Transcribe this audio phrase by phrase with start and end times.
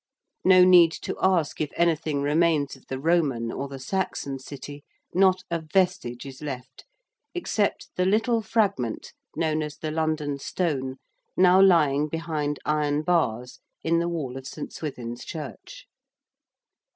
[0.43, 4.83] No need to ask if anything remains of the Roman or the Saxon City.
[5.13, 6.85] Not a vestige is left
[7.35, 10.95] except the little fragment, known as the London Stone,
[11.37, 14.73] now lying behind iron bars in the wall of St.
[14.73, 15.85] Swithin's Church.